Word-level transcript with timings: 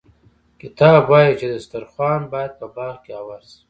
کتاب 0.61 1.01
وايي 1.11 1.31
چې 1.39 1.45
دسترخوان 1.53 2.21
باید 2.33 2.51
په 2.59 2.65
باغ 2.75 2.95
کې 3.03 3.11
اوار 3.19 3.41
شي. 3.49 3.57